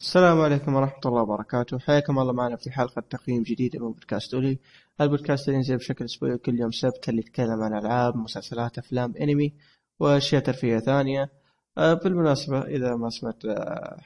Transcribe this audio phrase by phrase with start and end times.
[0.00, 1.78] السلام عليكم ورحمة الله وبركاته.
[1.78, 4.58] حياكم الله معنا في حلقة تقييم جديدة من بودكاست أولي.
[5.00, 9.52] البودكاست اللي ينزل بشكل أسبوعي كل يوم سبت اللي يتكلم عن ألعاب مسلسلات أفلام أنمي
[10.00, 11.30] وأشياء ترفيهية ثانية.
[11.78, 14.00] آه، بالمناسبة إذا ما سمعت آه،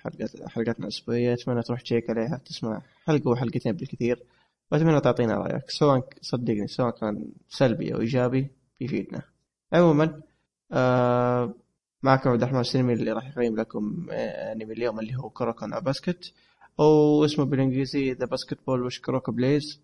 [0.48, 4.22] حلقات الأسبوعية أتمنى تروح تشيك عليها تسمع حلقة وحلقتين بالكثير.
[4.72, 8.50] وأتمنى تعطينا رأيك سواء صدقني سواء كان سلبي أو إيجابي
[8.80, 9.22] بيفيدنا
[9.72, 10.22] عموما
[10.72, 11.54] آه
[12.02, 15.80] معكم عبد الرحمن السلمي اللي راح يقيم لكم آه، انمي اليوم اللي هو كوروكو نو
[15.80, 16.32] باسكت
[16.80, 19.80] أو اسمه بالإنجليزي The Basketball Which Kuroko Plays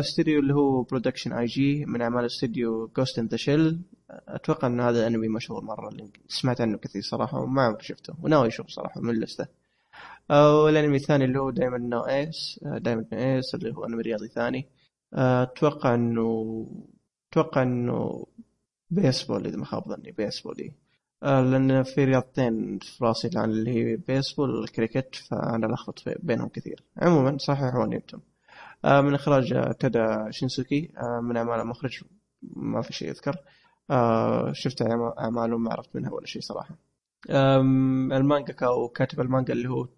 [0.00, 5.06] استوديو اللي هو Production I.G من أعمال استوديو Ghost in the Shell أتوقع إن هذا
[5.06, 9.10] انمي مشهور مرة اللي سمعت عنه كثير صراحة وما عمري شفته وناوي أشوف صراحة من
[9.10, 9.46] اللسته
[10.30, 14.68] والأنمي الثاني اللي هو Daiya no Ace Daiya no Ace اللي هو انمي رياضي ثاني.
[15.14, 16.66] آه، أتوقع إنه
[17.32, 18.26] أتوقع إنه
[18.94, 20.72] بيسبول إذا ما خاب ظني بيسبول إيه.
[21.22, 26.82] آه لأن في رياضتين في راسي الآن اللي هي بيسبول والكريكت فأنا ألخبط بينهم كثير.
[26.96, 28.20] عموما صححوني أنتم
[28.84, 32.02] آه من إخراج تادا شينسوكي آه من أعمال المخرج
[32.42, 33.36] ما في شيء يذكر.
[34.52, 34.82] شفت
[35.18, 36.74] أعماله ما عرفت منها ولا شيء صراحة.
[37.30, 39.88] المانجا أو كاتب المانجا اللي هو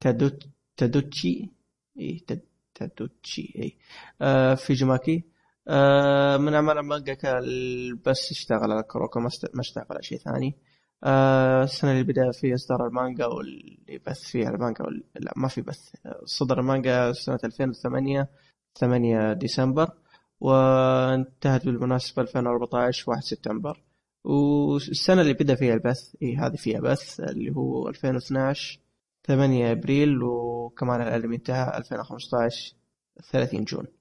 [0.00, 1.48] تادوت تادوتشي
[2.00, 2.24] اي
[2.74, 3.76] تادوتشي اي
[4.56, 5.24] فوجيماكي
[5.68, 7.16] آه، من أعمال المانجا
[8.06, 9.28] بس اشتغل على كوروكو ما
[9.60, 10.54] اشتغل على شيء ثاني.
[11.04, 15.04] آه، السنة اللي بدأ فيها إصدار المانجا واللي بث فيها المانجا وال...
[15.16, 15.92] لا ما في بث.
[16.24, 18.28] صدر المانجا سنة 2008
[18.78, 19.90] 8 ديسمبر
[20.40, 23.82] وانتهت بالمناسبة 2014 1 سبتمبر.
[24.24, 28.80] والسنة اللي بدأ فيها البث إي هذه فيها بث اللي هو 2012
[29.26, 32.74] 8 أبريل وكمان الانمي انتهى 2015
[33.32, 33.97] 30 June.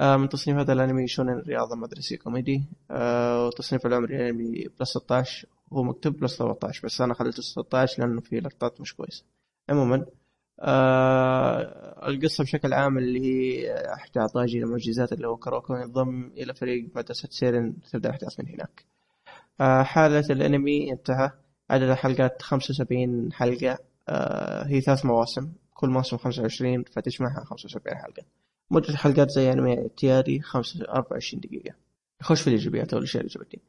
[0.00, 2.64] من تصنيف هذا الأنمي شونن رياضة مدرسي كوميدي.
[2.90, 8.20] آه، وتصنيف العمري الأنمي plus 16 هو مكتوب plus 13 بس أنا خليته 16 لأنه
[8.20, 9.24] فيه لقطات مش كويسة.
[9.70, 10.06] عموما
[10.60, 16.90] آه القصة بشكل عام اللي هي أحد أعضاء المعجزات اللي هو كروكو ينضم إلى فريق
[16.96, 18.84] مدرسة سيرين تبدأ الأحداث من هناك.
[19.60, 21.30] آه حالة الأنمي انتهى.
[21.70, 23.78] عدد الحلقات 75 حلقة.
[24.08, 25.52] آه هي ثلاث مواسم.
[25.74, 28.22] كل موسم 25 فتجمعها 75 حلقة.
[28.70, 30.42] مدة الحلقات زي يعني اعتيادي
[30.88, 31.74] 24 دقيقة.
[32.22, 33.62] نخش في الإيجابيات أو الأشياء اللي عجبتني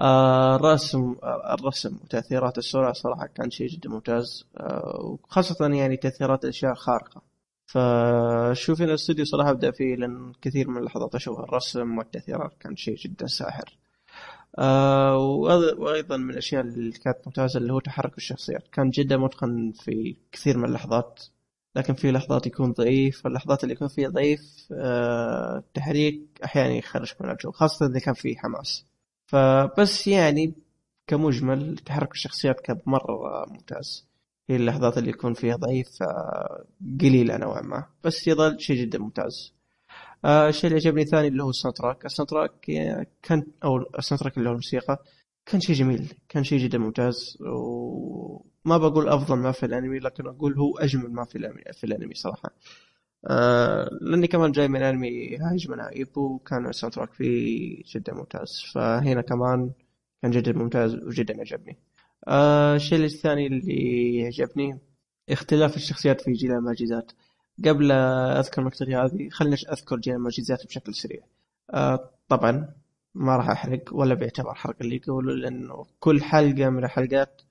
[0.00, 4.46] آه الرسم آه الرسم وتأثيرات الصورة صراحة كان شيء جدا ممتاز.
[4.56, 7.22] آه وخاصة يعني تأثيرات الأشياء خارقة.
[7.66, 11.44] فشوف ان الاستوديو صراحة بدأ فيه لأن كثير من اللحظات أشوفها.
[11.44, 13.78] الرسم والتأثيرات كان شيء جدا ساحر.
[14.58, 15.16] آه
[15.78, 18.68] وأيضا من الأشياء اللي كانت ممتازة اللي هو تحرك الشخصيات.
[18.72, 21.22] كان جدا متقن في كثير من اللحظات.
[21.76, 24.40] لكن في لحظات يكون ضعيف واللحظات اللي يكون فيها ضعيف
[24.72, 28.86] آه تحريك أحيانا يخرجك من الجو خاصة إذا كان في حماس.
[29.26, 30.54] فبس يعني
[31.06, 34.06] كمجمل تحرك الشخصيات كان مره ممتاز.
[34.50, 36.64] هي اللحظات اللي يكون فيها ضعيف آه
[37.00, 37.86] قليله نوعا ما.
[38.04, 39.54] بس يظل شيء جدا ممتاز.
[40.24, 42.06] آه الشيء اللي عجبني ثاني اللي هو ال soundtrack.
[42.06, 42.52] ال soundtrack
[43.22, 44.98] كان أو ال soundtrack اللي هو الموسيقى.
[45.46, 50.58] كان شيء جميل كان شيء جدا ممتاز وما بقول أفضل ما في الأنمي لكن أقول
[50.58, 52.50] هو أجمل ما في الأنمي في الأنمي صراحة.
[53.26, 58.62] آه لأني كمان جاي من أنمي هايج من هايب وكان ال soundtrack فيه جدا ممتاز.
[58.74, 59.70] فهنا كمان
[60.22, 61.78] كان جدا ممتاز وجدا عجبني.
[62.28, 64.78] آه الشيء الثاني اللي عجبني
[65.30, 67.12] اختلاف الشخصيات في جيل المعجزات.
[67.64, 71.20] قبل أذكر النقطه هذه خلينا أذكر جيل المعجزات بشكل سريع.
[71.74, 72.79] آه طبعا
[73.14, 77.42] ما راح أحرق ولا بيعتبر حرق اللي يقولوا لأنه كل حلقة من الحلقات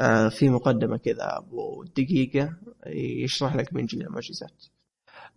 [0.00, 1.38] آه في مقدمة كذا.
[1.38, 2.56] أبو دقيقة
[3.24, 4.64] يشرح لك من جيل المعجزات.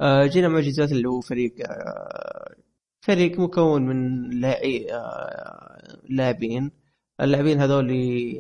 [0.02, 2.56] آه جيل المعجزات اللي هو فريق آه
[3.02, 4.88] فريق مكون من لاعبين
[6.09, 6.72] لاعبين.
[7.22, 7.91] اللاعبين هذول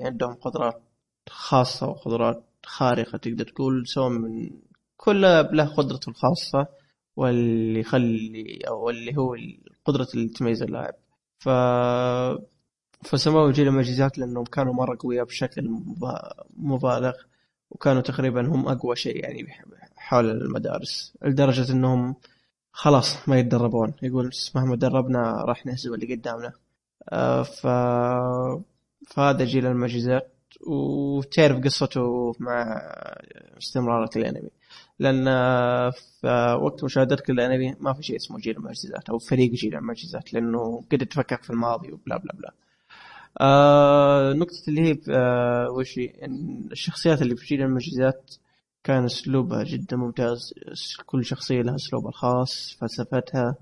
[0.05, 0.81] عندهم قدرات
[1.29, 4.49] خاصة وقدرات خارقة تقدر تقول سواء من
[4.97, 6.67] كل له قدرته الخاصة
[7.15, 10.93] واللي يخلي أو اللي هو القدرة اللي تميز اللاعب.
[11.39, 11.49] ف
[13.03, 15.69] فسموه جيل المعجزات لأنهم كانوا مرة قوياء بشكل
[16.57, 17.13] مبالغ
[17.71, 19.47] وكانوا تقريبا هم أقوى شيء يعني
[19.95, 22.15] حول المدارس لدرجة إنهم
[22.71, 23.93] خلاص ما يتدربون.
[24.03, 26.53] يقول مهما دربنا راح نهزم اللي قدامنا.
[27.09, 27.67] آه، ف
[29.07, 30.33] فهذا جيل المعجزات
[30.67, 32.81] وتعرف قصته مع
[33.57, 34.49] استمرارة الأنمي.
[34.99, 35.25] لأن
[35.91, 40.83] في وقت مشاهدتك للأنمي ما في شيء اسمه جيل المعجزات أو فريق جيل المعجزات لأنه
[40.91, 42.53] قد تفكك في الماضي وبلا بلا بلا.
[43.41, 48.35] آه نقطة اللي هي آه وش إن الشخصيات اللي في جيل المعجزات
[48.83, 50.53] كان أسلوبها جدا ممتاز.
[51.05, 53.55] كل شخصية لها أسلوبها الخاص فلسفتها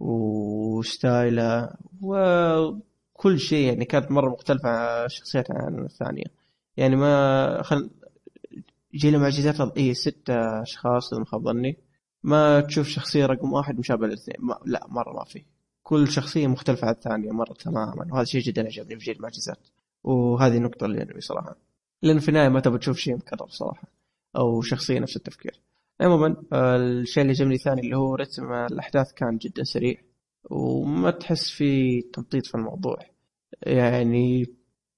[0.00, 6.24] وستايلها وكل شيء يعني كانت مرة مختلفة عن الشخصيات عن الثانية.
[6.76, 7.90] يعني ما خل
[8.94, 11.76] يجي له معجزات اي ست أشخاص إذا ما خاب ظني.
[12.22, 14.36] ما تشوف شخصية رقم واحد مشابهه للاثنين.
[14.66, 15.44] لا مرة ما في.
[15.82, 18.06] كل شخصية مختلفة عن الثانية مرة تماما.
[18.12, 19.68] وهذا شيء جدا عجبني في جيل المعجزات.
[20.04, 21.56] وهذه النقطه اللي يعني صراحة.
[22.02, 23.88] لأن في النهاية ما تبغى تشوف شيء مكرر صراحة.
[24.36, 25.60] أو شخصية نفس التفكير.
[26.00, 29.96] عموما الشيء اللي عجبني ثاني اللي هو رتم الأحداث كان جدا سريع.
[30.50, 32.96] وما تحس في تمطيط في الموضوع.
[33.62, 34.46] يعني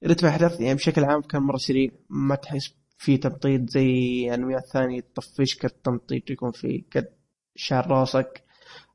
[0.05, 1.91] رتم الأحداث يعني بشكل عام كان مرة سريع.
[2.11, 7.09] ما تحس في تمطيط زي انميات ثانية تطفشك التمطيط يكون في قد
[7.55, 8.45] شعر راسك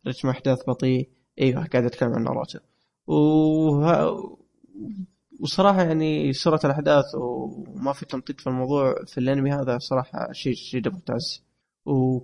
[0.07, 1.09] رتم أحداث بطيء.
[1.41, 2.59] أيوه قاعد أتكلم عن ناروتو.
[3.07, 4.37] وه...
[5.39, 10.89] وصراحة يعني سرعة الأحداث وما في تمطيط في الموضوع في الأنمي هذا صراحة شيء جدا
[10.89, 11.43] ممتاز.
[11.85, 12.19] و...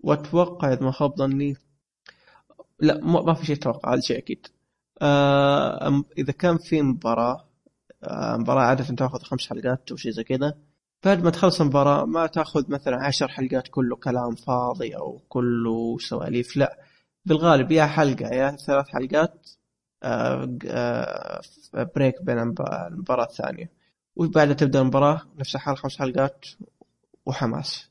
[0.00, 1.56] وأتوقع إذا ما خاب ظني
[2.80, 4.46] لا ما في شيء أتوقع هذا شيء أكيد.
[5.02, 7.48] آه إذا كان في مباراة
[8.04, 10.54] آه مباراة عادة تاخذ خمس حلقات أو شيء زي كذا
[11.04, 16.56] بعد ما تخلص المباراة ما تأخذ مثلا عشر حلقات كله كلام فاضي أو كله سواليف
[16.56, 16.78] لا.
[17.26, 19.48] بالغالب يا حلقة يا ثلاث حلقات
[20.02, 21.42] آه، آه،
[21.96, 23.70] بريك بين المباراة الثانية.
[24.16, 26.46] وبعدها تبدأ المباراة نفس الحال خمس حلقات
[27.26, 27.90] وحماس.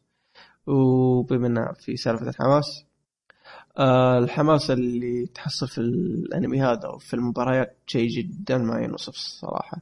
[0.67, 2.85] وبما في سالفة الحماس
[3.77, 9.81] آه، الحماس اللي تحصل في الأنمي هذا وفي المباريات شيء جدا ما ينوصف الصراحة.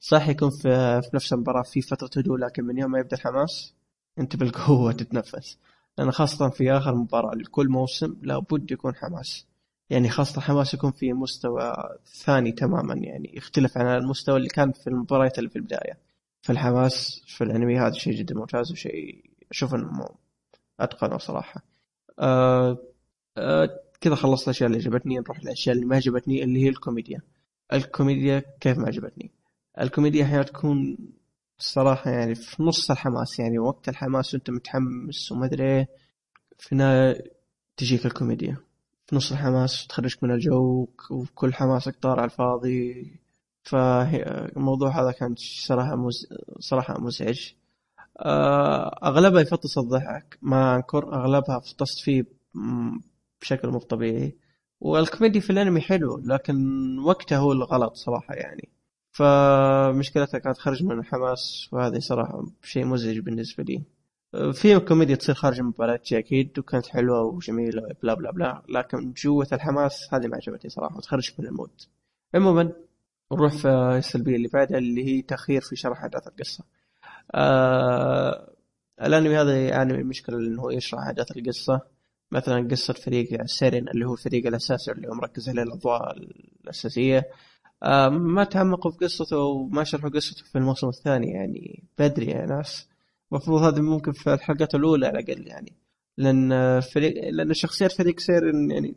[0.00, 3.74] صح يكون في, في نفس المباراة في فترة هدوء لكن من يوم ما يبدأ الحماس
[4.18, 5.58] أنت بالقوة تتنفس.
[5.98, 9.46] لأن خاصة في آخر مباراة لكل موسم لابد يكون حماس.
[9.90, 11.74] يعني خاصة حماس يكون في مستوى
[12.24, 15.98] ثاني تماما يعني يختلف عن المستوى اللي كان في المباريات اللي في البداية.
[16.42, 20.08] فالحماس في الأنمي هذا شيء جدا ممتاز وشيء أشوف إنه
[20.80, 21.62] أتقنه صراحة.
[22.18, 22.78] أه
[23.38, 25.18] أه كذا خلصت الأشياء اللي عجبتني.
[25.18, 27.20] نروح للأشياء اللي ما عجبتني اللي هي الكوميديا.
[27.72, 29.39] الكوميديا كيف ما عجبتني؟
[29.78, 30.98] الكوميديا أحيانا تكون
[31.58, 35.88] الصراحة يعني في نص الحماس يعني وقت الحماس وأنت متحمس وما أدري إيه
[36.58, 36.74] في
[37.76, 38.56] تجيك الكوميديا.
[39.06, 43.12] في نص الحماس تخرجك من الجو وكل حماسك طار على الفاضي.
[43.62, 45.34] فالموضوع هذا كان
[45.66, 46.26] صراحة مز...
[46.58, 47.52] صراحة مزعج.
[48.20, 50.38] آه، أغلبها يفطس الضحك.
[50.42, 52.24] ما أنكر أغلبها فطست فيه
[53.42, 54.36] بشكل مو طبيعي.
[54.80, 56.56] والكوميدي في الأنمي حلو لكن
[56.98, 58.68] وقته هو الغلط صراحة يعني.
[59.12, 63.82] فمشكلتها كانت خرج من الحماس وهذه صراحة شيء مزعج بالنسبة لي.
[64.52, 68.62] في كوميديا تصير خارج المباراة أكيد وكانت حلوة وجميلة blah blah blah.
[68.68, 71.70] لكن جوة الحماس هذه ما عجبتني صراحة وتخرجك من ال mood.
[72.34, 72.72] عموما
[73.32, 76.64] نروح في السلبية اللي بعدها اللي هي تأخير في شرح أحداث القصة.
[77.34, 78.50] آه
[79.02, 81.80] الانمي هذا يعاني من مشكلة إنه يشرح أحداث القصة.
[82.32, 86.16] مثلا قصة فريق سيرين اللي هو الفريق الأساسي اللي هو مركز عليه الأضواء
[86.64, 87.28] الأساسية.
[88.10, 92.88] ما تعمقوا في قصته وما شرحوا قصته في الموسم الثاني يعني بدري يا ناس.
[93.32, 95.72] المفروض هذا ممكن في الحلقات الأولى على الأقل يعني.
[96.16, 98.94] لأن فريق لأن شخصيات فريق سير يعني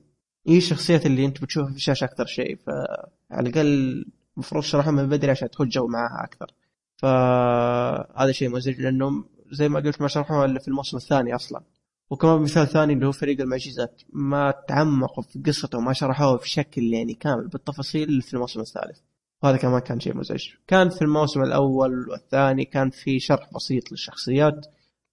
[0.48, 2.56] هي الشخصيات اللي أنت بتشوفها في الشاشة أكثر شيء.
[2.58, 4.06] فعلى الأقل
[4.38, 6.54] المفروض شرحها من بدري عشان تدخل جو معاها أكثر.
[6.98, 11.62] فهذا شيء مزعج لأنهم زي ما قلت ما شرحوها إلا في الموسم الثاني أصلا.
[12.10, 17.14] وكمان مثال ثاني اللي هو فريق المعجزات ما تعمقوا في قصته وما شرحوها بشكل يعني
[17.14, 19.00] كامل بالتفاصيل في الموسم الثالث.
[19.44, 20.50] وهذا كمان كان شيء مزعج.
[20.68, 24.66] كان في الموسم الأول والثاني كان في شرح بسيط للشخصيات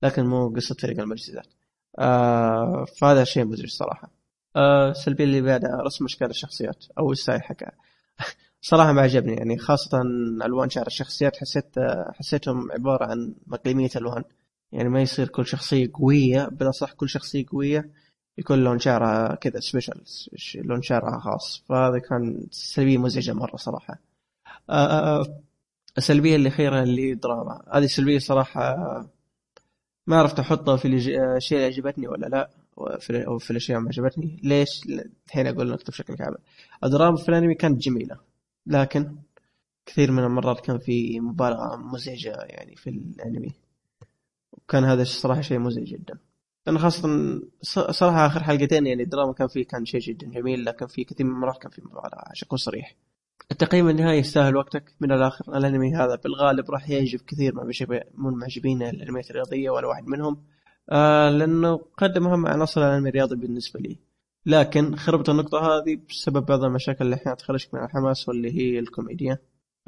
[0.03, 1.47] لكن مو قصة فريق المعجزات.
[1.99, 4.11] آه فهذا شيء مزعج صراحة.
[4.57, 7.73] آه السلبية اللي بعدها رسم أشكال الشخصيات أو ال style حقها
[8.71, 10.03] صراحة ما عجبني يعني خاصة
[10.45, 11.75] ألوان شعر الشخصيات حسيت
[12.15, 14.25] حسيتهم عبارة عن مقلمية ألوان.
[14.73, 17.91] يعني ما يصير كل شخصية قوية بلا صح كل شخصية قوية
[18.39, 20.03] يكون لون شعرها كذا special
[20.55, 21.65] لون شعرها خاص.
[21.69, 23.99] فهذا كان سلبية مزعجة مرة صراحة.
[24.71, 25.41] آه، آه،
[25.99, 27.63] السلبية الأخيرة اللي دراما.
[27.73, 28.77] هذه السلبية صراحة
[30.07, 32.51] ما عرفت أحطها في الاشياء اللي عجبتني ولا لا
[33.27, 34.41] أو في الأشياء ما عجبتني.
[34.43, 34.69] ليش؟
[35.27, 36.39] الحين أقول النقطه بشكل كامل.
[36.85, 38.17] الدراما في الأنمي كانت جميلة
[38.67, 39.17] لكن
[39.87, 43.53] كثير من المرات كان في مبالغه مزعجة يعني في الأنمي.
[44.71, 46.19] وكان هذا الصراحة شيء مزعج جدا.
[46.67, 47.09] لأن خاصة
[47.91, 51.33] صراحة آخر حلقتين يعني الدراما كان فيه كان شيء جدا جميل لكن في كثير من
[51.33, 52.97] المرات كان في مبالغه عشان اكون صريح.
[53.51, 54.85] التقييم النهائي يستاهل وقتك.
[55.01, 57.55] من الآخر الأنمي هذا بالغالب راح يعجب كثير
[58.15, 60.43] من معجبين الأنميات الرياضية وأنا واحد منهم.
[60.91, 63.99] آه لأنه قدم اهم عناصر الأنمي الرياضي بالنسبة لي.
[64.47, 69.39] لكن خربت النقطة هذه بسبب بعض المشاكل اللي أحيانا تخرجك من الحماس واللي هي الكوميديا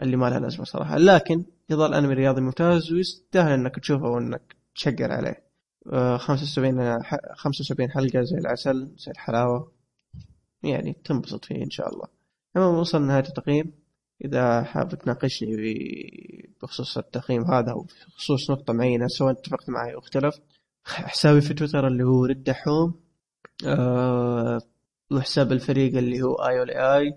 [0.02, 0.98] اللي ما لها لازمة صراحة.
[0.98, 5.44] لكن يظل انمي رياضي ممتاز ويستاهل إنك تشوفه وإنك تشقر عليه.
[5.92, 7.02] آه 75
[7.34, 9.72] 75 حلقة زي العسل زي الحلاوة.
[10.62, 12.06] يعني تنبسط فيه إن شاء الله.
[12.56, 13.72] المهم وصل لنهاية التقييم
[14.24, 15.56] إذا حاب تناقشني
[16.62, 20.42] بخصوص التقييم هذا أو بخصوص نقطة معينة سواء اتفقت معي أو اختلفت
[20.84, 22.94] حسابي في تويتر اللي هو رد دحوم
[23.66, 24.60] أه
[25.12, 27.14] وحساب الفريق اللي هو آي اي آي.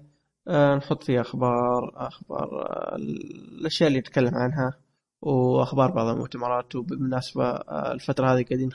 [0.47, 4.73] أه نحط فيه أخبار أخبار أه الأشياء اللي نتكلم عنها.
[5.21, 8.69] وأخبار بعض المؤتمرات وبالمناسبة آه، الفترة هذه قاعدين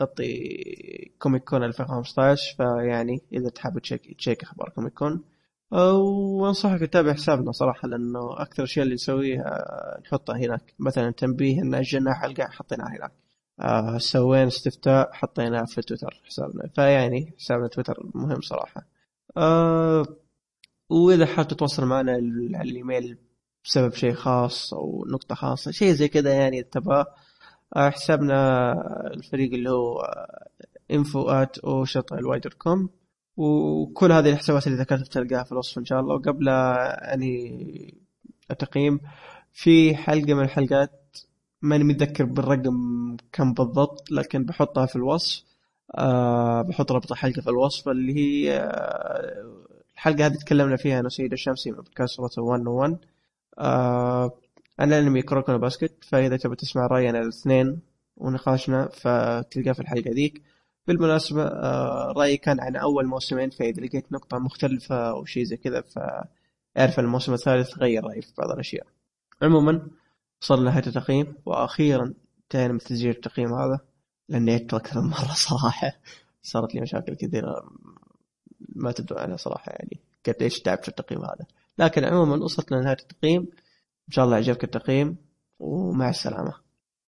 [0.00, 5.24] نغطي Comic Con 2015 فيعني إذا تحب تشيك تشيك أخبار Comic Con
[5.72, 9.64] وأنصحك تتابع حسابنا صراحة لأنه أكثر الاشياء اللي نسويها
[10.04, 10.74] نحطها هناك.
[10.78, 13.12] مثلا تنبيه إن اجلنا حلقه حطيناها هناك.
[13.60, 16.68] آه سوينا استفتاء حطيناه في تويتر حسابنا.
[16.74, 18.86] فيعني حسابنا تويتر مهم صراحة.
[19.36, 20.06] آه
[20.90, 22.12] وإذا حاب تتواصل معنا
[22.54, 23.18] على الإيميل
[23.64, 27.04] بسبب شيء خاص أو نقطة خاصة شيء زي كذا يعني تبغى
[27.76, 28.72] آه حسابنا
[29.14, 30.02] الفريق اللي هو
[30.92, 32.90] info at كوم
[33.36, 36.14] وكل هذه الحسابات اللي ذكرتها تلقاها في الوصف إن شاء الله.
[36.14, 37.94] وقبل أني
[38.50, 39.00] التقييم
[39.52, 41.16] في حلقة من الحلقات
[41.62, 45.44] ماني متذكر بالرقم كم بالضبط لكن بحطها في الوصف.
[45.98, 49.44] أه بحط رابط الحلقة في الوصف اللي هي أه
[49.94, 52.98] الحلقة هذه تكلمنا فيها أنا وسيد الشمسي من بودكاست 101
[53.58, 54.32] أه
[54.78, 57.80] عن الانمي كروكونو باسكت فإذا تبي تسمع راينا الاثنين
[58.16, 60.42] ونقاشنا فتلقاه في الحلقة ذيك.
[60.86, 65.80] بالمناسبة آه، رأيي كان عن أول موسمين فإذا لقيت نقطة مختلفة أو شيء زي كذا
[65.80, 68.86] فأعرف الموسم الثالث غير رأيي في بعض الأشياء.
[69.42, 69.88] عموما
[70.42, 72.14] وصلنا لنهاية التقييم وأخيرا
[72.44, 73.80] انتهينا من تسجيل التقييم هذا
[74.28, 75.92] لأني عدته أكثر من مرة صراحة.
[76.42, 77.70] صارت لي مشاكل كثيرة
[78.76, 80.00] ما تبدو عنها صراحة يعني.
[80.26, 81.46] قد إيش تعبت في التقييم هذا.
[81.80, 83.40] لكن عموما وصلت لنهاية التقييم.
[84.08, 85.16] إن شاء الله عجبك التقييم
[85.58, 86.69] ومع السلامة.